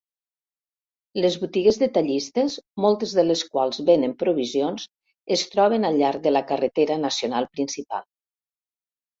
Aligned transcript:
Les 1.25 1.35
botigues 1.41 1.77
detallistes, 1.81 2.55
moltes 2.87 3.13
de 3.19 3.25
les 3.27 3.43
quals 3.51 3.83
venen 3.91 4.15
provisions, 4.23 4.89
es 5.37 5.45
troben 5.53 5.87
al 5.91 6.01
llarg 6.03 6.27
de 6.27 6.35
la 6.37 6.45
carretera 6.53 6.99
nacional 7.07 7.51
principal. 7.59 8.05